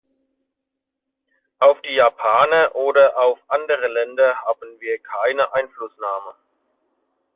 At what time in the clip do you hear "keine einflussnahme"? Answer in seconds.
4.97-6.33